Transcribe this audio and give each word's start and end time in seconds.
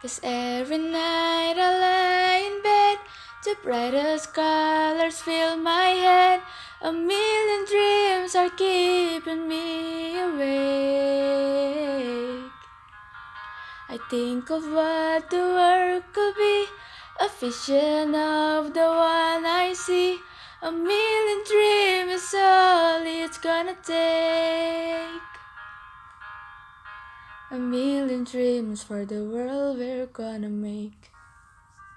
Cause 0.00 0.20
every 0.22 0.78
night 0.78 1.58
I 1.58 1.70
lie 1.82 2.38
in 2.46 2.62
bed, 2.62 2.98
the 3.42 3.56
brightest 3.64 4.32
colors 4.32 5.20
fill 5.20 5.56
my 5.56 5.86
head. 5.86 6.40
A 6.82 6.92
million 6.92 7.64
dreams 7.66 8.36
are 8.36 8.50
keeping 8.50 9.48
me 9.48 10.16
awake. 10.20 11.18
I 13.88 13.98
think 14.08 14.48
of 14.50 14.70
what 14.70 15.30
the 15.30 15.38
world 15.38 16.04
could 16.12 16.36
be, 16.36 16.66
a 17.20 17.28
vision 17.40 18.14
of 18.14 18.72
the 18.74 18.86
one 18.86 19.44
I 19.44 19.72
see. 19.74 20.20
A 20.62 20.70
million 20.70 21.42
dreams 21.44 22.22
is 22.22 22.34
all 22.38 23.02
it's 23.04 23.38
gonna 23.38 23.74
take. 23.82 25.37
A 27.50 27.56
million 27.56 28.24
dreams 28.24 28.82
for 28.82 29.06
the 29.06 29.24
world 29.24 29.78
we're 29.78 30.04
gonna 30.04 30.50
make. 30.50 31.10